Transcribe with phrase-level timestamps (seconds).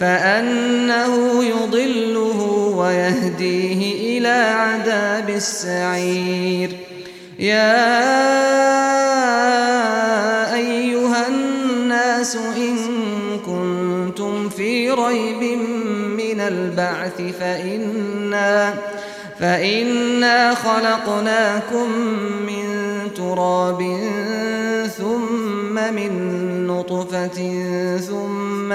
[0.00, 2.40] فأنه يضله
[2.76, 6.70] ويهديه إلى عذاب السعير.
[7.38, 7.84] يا
[10.54, 12.76] أيها الناس إن
[13.46, 15.58] كنتم في ريب
[16.18, 18.74] من البعث فإنا
[19.40, 21.90] فإنا خلقناكم
[22.46, 22.64] من
[23.16, 23.80] تراب
[24.98, 26.12] ثم من
[26.66, 27.38] نطفة
[27.98, 28.37] ثم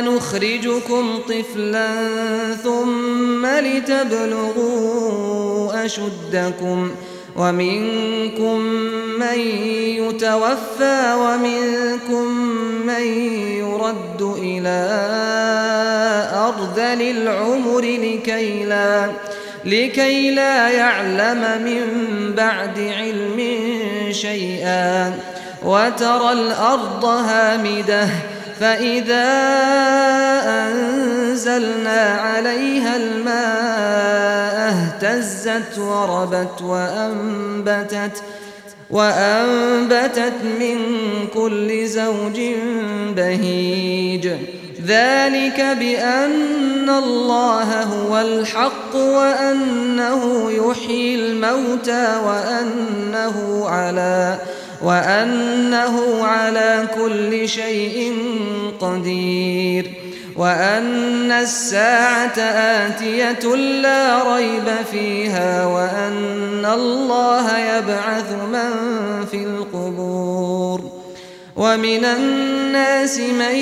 [0.00, 1.86] نخرجكم طفلا
[2.64, 4.94] ثم لتبلغوا
[5.84, 6.90] أشدكم
[7.36, 8.58] ومنكم
[9.18, 9.38] من
[9.98, 12.24] يتوفى ومنكم
[12.86, 13.02] من
[13.58, 14.78] يرد إلى
[16.34, 19.10] أرذل العمر لكي لا,
[19.64, 21.86] لكي لا يعلم من
[22.36, 23.58] بعد علم
[24.10, 25.18] شيئا
[25.64, 28.08] وترى الأرض هامدة
[28.60, 29.24] فإذا
[30.46, 38.22] أنزلنا عليها الماء اهتزت وربت وأنبتت
[38.90, 40.78] وأنبتت من
[41.34, 42.40] كل زوج
[43.16, 44.28] بهيج.
[44.86, 54.38] ذلك بأن الله هو الحق وأنه يحيي الموتى وأنه على
[54.84, 58.12] وأنه على كل شيء
[58.80, 59.90] قدير
[60.36, 68.70] وأن الساعة آتية لا ريب فيها وأن الله يبعث من
[69.30, 70.80] في القبور
[71.56, 73.54] ومن الناس من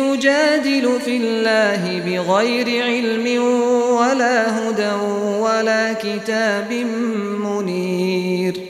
[0.00, 3.42] يجادل في الله بغير علم
[3.90, 4.92] ولا هدى
[5.40, 6.72] ولا كتاب
[7.44, 8.69] منير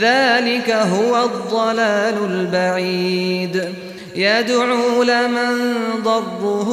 [0.00, 3.74] ذلك هو الضلال البعيد.
[4.16, 6.68] يدعو لمن ضره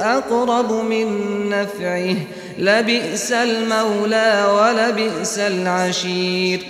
[0.00, 1.08] أقرب من
[1.48, 2.16] نفعه.
[2.58, 6.60] لبئس المولى ولبئس العشير.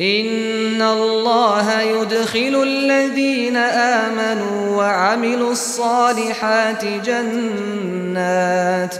[0.00, 8.94] إن الله يدخل الذين آمنوا وعملوا الصالحات جنات.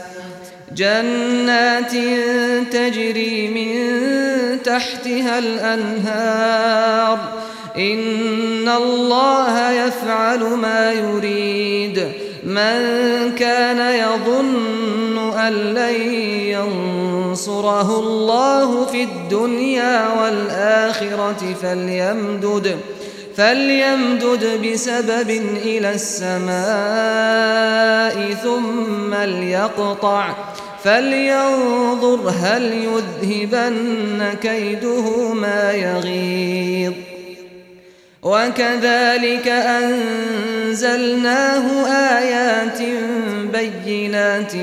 [0.77, 1.93] جنات
[2.73, 3.93] تجري من
[4.63, 7.19] تحتها الأنهار.
[7.77, 12.13] إن الله يفعل ما يريد.
[12.45, 15.95] من كان يظن أن لن
[16.45, 22.77] ينصره الله في الدنيا والآخرة فليمدد
[23.37, 25.31] فليمدد بسبب
[25.65, 26.55] إلى السماء
[28.35, 30.35] ثم ليقطع.
[30.85, 36.93] فلينظر هل يذهبن كيده ما يغيظ.
[38.23, 39.49] وكذلك
[40.69, 41.87] أنزلناه
[42.19, 42.79] آيات
[43.53, 44.55] بينات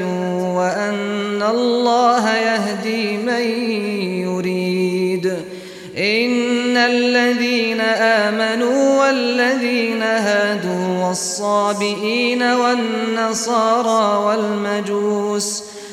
[0.58, 3.42] وأن الله يهدي من
[4.28, 5.26] يريد.
[5.98, 15.71] إن الذين آمنوا والذين هادوا والصابئين والنصارى والمجوس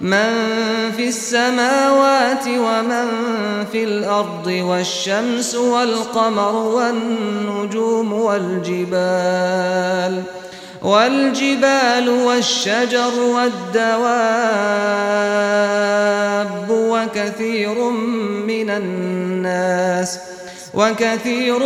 [0.00, 0.30] من
[0.96, 3.06] في السماوات ومن
[3.72, 9.66] في الأرض والشمس والقمر والنجوم والجبال
[10.82, 14.06] والجبال والشجر والدواب
[16.70, 17.90] وكثير
[18.46, 20.18] من الناس
[20.74, 21.58] وكثير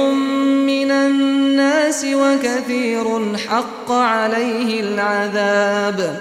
[0.66, 6.20] من الناس وكثير حق عليه العذاب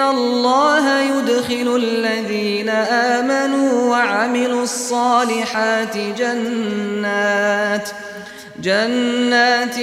[0.00, 7.88] الله يدخل الذين آمنوا وعملوا الصالحات جنات
[8.62, 9.74] جنات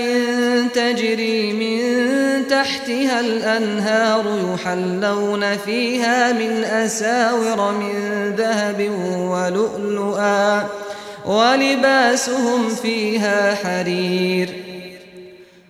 [0.73, 7.95] تجري من تحتها الأنهار يحلون فيها من أساور من
[8.37, 10.63] ذهب ولؤلؤا
[11.25, 14.66] ولباسهم فيها حرير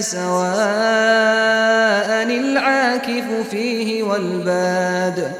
[0.00, 0.52] سواء
[2.22, 5.32] العاكف فيه والباد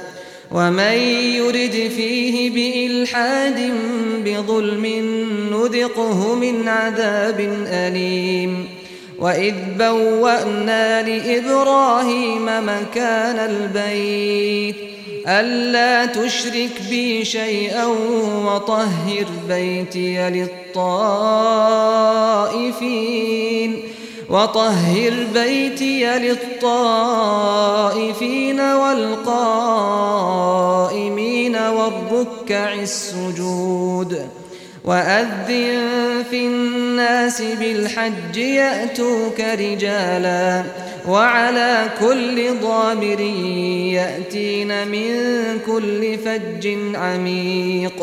[0.51, 0.99] ومن
[1.35, 3.73] يرد فيه بإلحاد
[4.25, 4.87] بظلم
[5.53, 8.69] نذقه من عذاب أليم
[9.19, 14.77] وإذ بوأنا لإبراهيم مكان البيت
[15.29, 17.87] ألا تشرك بي شيئا
[18.45, 21.13] وطهر بيتي للطائفين
[24.33, 26.61] وطهر بيتي للطائفين
[28.61, 29.17] والقائمين
[31.57, 34.27] والركع السجود.
[34.85, 40.65] وأذن في الناس بالحج يأتوك رجالا.
[41.09, 43.21] وعلى كل ضامر
[43.95, 45.15] يأتين من
[45.67, 48.03] كل فج عميق.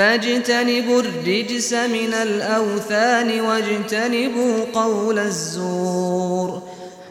[0.00, 6.62] فاجتنبوا الرجس من الأوثان واجتنبوا قول الزور.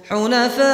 [0.10, 0.70] حنفاء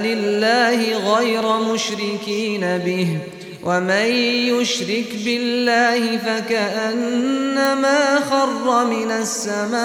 [0.00, 3.18] لله غير مشركين به
[3.64, 4.06] ومن
[4.52, 9.84] يشرك بالله فكأنما خر من السماء.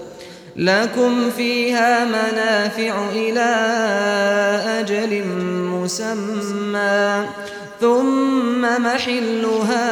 [0.55, 3.51] لكم فيها منافع إلى
[4.79, 5.23] أجل
[5.67, 7.25] مسمى
[7.81, 9.89] ثم محلها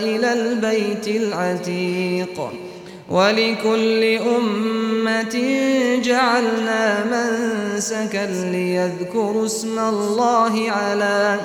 [0.00, 2.52] إلى البيت العتيق
[3.10, 5.36] ولكل أمة
[6.04, 11.40] جعلنا منسكا ليذكروا اسم الله على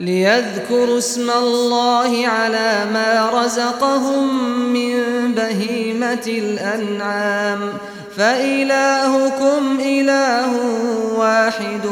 [0.00, 4.94] ليذكروا اسم الله على ما رزقهم من
[5.34, 7.72] بهيمة الأنعام.
[8.16, 10.52] فإلهكم إله
[11.16, 11.90] واحد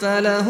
[0.00, 0.48] فله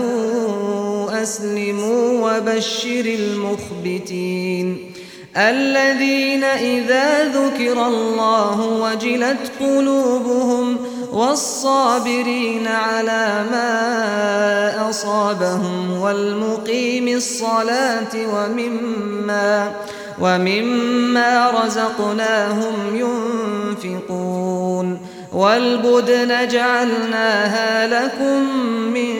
[1.23, 4.91] أسلموا وبشر المخبتين.
[5.37, 10.79] الذين إذا ذكر الله وجلت قلوبهم
[11.15, 19.73] والصابرين على ما أصابهم والمقيم الصلاة ومما
[20.21, 25.01] ومما رزقناهم ينفقون
[25.33, 28.57] والبدن جعلناها لكم
[28.95, 29.15] من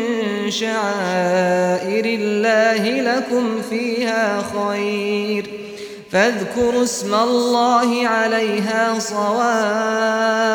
[0.51, 5.51] شعائر الله لكم فيها خير
[6.13, 10.55] فاذكروا اسم الله عليها صواف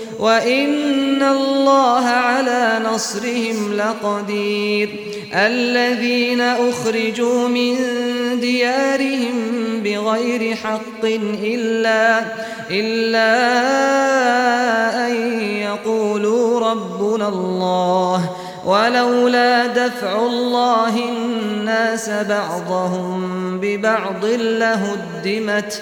[0.21, 4.89] وإن الله على نصرهم لقدير
[5.33, 7.75] الذين أخرجوا من
[8.39, 9.33] ديارهم
[9.83, 11.03] بغير حق
[11.43, 12.19] إلا
[12.71, 13.31] إلا
[15.07, 18.29] أن يقولوا ربنا الله
[18.65, 25.81] ولولا دفع الله الناس بعضهم ببعض لهدمت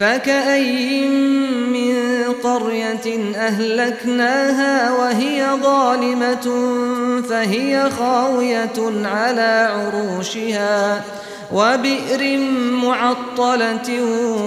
[0.00, 1.96] فكأي من
[2.42, 6.46] قرية أهلكناها وهي ظالمة
[7.28, 11.04] فهي خاوية على عروشها
[11.52, 12.38] وبئر
[12.70, 14.02] معطلة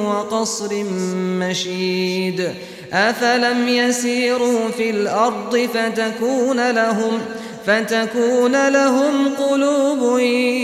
[0.06, 0.84] وقصر
[1.15, 2.50] مشيد
[2.94, 7.20] أفلم يسيروا في الأرض فتكون لهم
[7.69, 10.19] فتكون لهم قلوب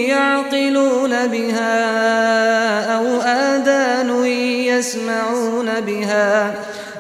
[0.10, 1.76] يعقلون بها
[2.98, 4.26] أو آذان
[4.66, 6.56] يسمعون بها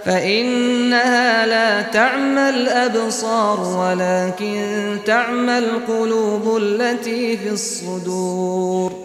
[0.05, 9.04] فإنها لا تعمى الأبصار ولكن تعمى القلوب التي في الصدور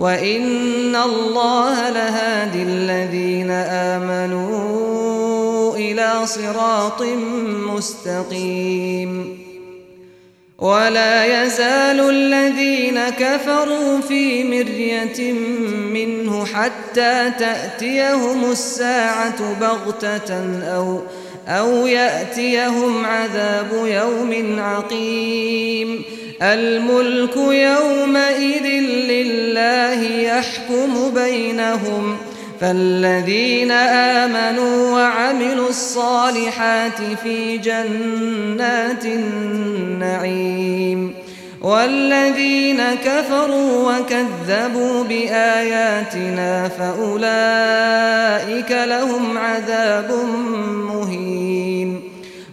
[0.00, 3.50] وإن الله لهادي الذين
[4.00, 4.96] آمنوا
[5.76, 7.02] إلى صراط
[7.76, 9.38] مستقيم
[10.58, 15.32] ولا يزال الذين كفروا في مرية
[15.92, 21.00] منه حتى تأتيهم الساعة بغتة أو
[21.48, 26.04] أو يأتيهم عذاب يوم عقيم
[26.42, 28.66] الملك يومئذ
[29.10, 40.60] لله يحكم بينهم ۖ فالذين آمنوا وعملوا الصالحات في جنات النعيم
[41.60, 47.10] والذين كفروا وكذبوا بآياتنا فأولئك
[48.70, 50.12] لهم عذاب
[50.92, 51.79] مهين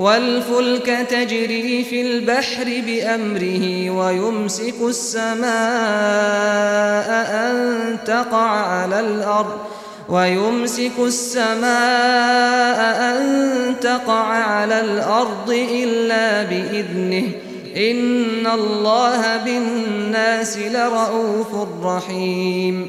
[0.00, 5.50] والفلك تجري في البحر بأمره ويمسك السماء
[7.30, 9.58] أن تقع على الأرض
[10.08, 17.28] ويمسك السماء أن تقع على الأرض إلا بإذنه.
[17.76, 22.88] إن الله بالناس لرؤوف رحيم.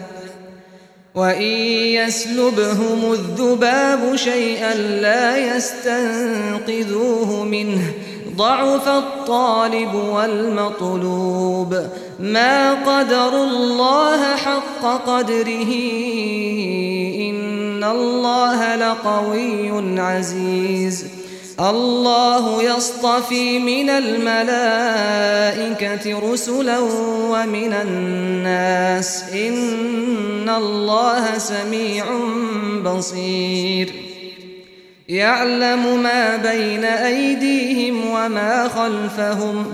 [1.15, 1.51] وإن
[1.91, 7.81] يسلبهم الذباب شيئا لا يستنقذوه منه
[8.35, 11.77] ضعف الطالب والمطلوب
[12.19, 15.73] ما قدر الله حق قدره
[17.29, 21.20] إن الله لقوي عزيز
[21.59, 24.41] الله يصطفي من الملائكة
[26.31, 26.79] رسلا
[27.29, 29.23] ومن الناس.
[29.33, 32.05] إن الله سميع
[32.85, 33.91] بصير.
[35.09, 39.73] يعلم ما بين أيديهم وما خلفهم.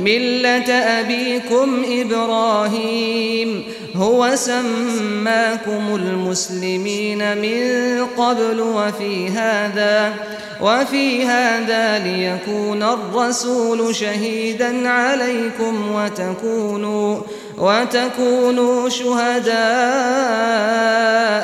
[0.00, 3.64] ملة أبيكم إبراهيم
[3.96, 10.12] هو سماكم المسلمين من قبل وفي هذا
[10.60, 17.18] وفي هذا ليكون الرسول شهيدا عليكم وتكونوا
[17.58, 19.50] وتكونوا شهداء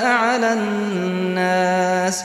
[0.06, 2.24] على الناس